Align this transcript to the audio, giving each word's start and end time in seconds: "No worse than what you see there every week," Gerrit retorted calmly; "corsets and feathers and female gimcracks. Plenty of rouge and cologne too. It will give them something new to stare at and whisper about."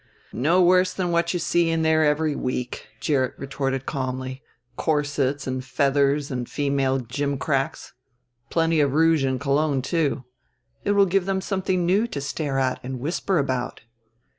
"No 0.33 0.63
worse 0.63 0.93
than 0.93 1.11
what 1.11 1.31
you 1.31 1.39
see 1.39 1.75
there 1.75 2.03
every 2.03 2.35
week," 2.35 2.87
Gerrit 2.99 3.37
retorted 3.37 3.85
calmly; 3.85 4.41
"corsets 4.75 5.45
and 5.45 5.63
feathers 5.63 6.31
and 6.31 6.49
female 6.49 6.97
gimcracks. 6.97 7.93
Plenty 8.49 8.79
of 8.79 8.93
rouge 8.93 9.23
and 9.23 9.39
cologne 9.39 9.83
too. 9.83 10.23
It 10.83 10.93
will 10.93 11.05
give 11.05 11.27
them 11.27 11.39
something 11.39 11.85
new 11.85 12.07
to 12.07 12.19
stare 12.19 12.57
at 12.57 12.79
and 12.81 12.99
whisper 12.99 13.37
about." 13.37 13.81